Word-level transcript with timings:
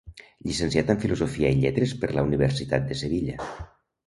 Llicenciat 0.45 0.87
en 0.93 1.01
filosofia 1.03 1.51
i 1.57 1.59
lletres 1.65 1.93
per 2.01 2.09
la 2.17 2.25
Universitat 2.31 2.89
de 2.89 2.99
Sevilla. 3.05 3.39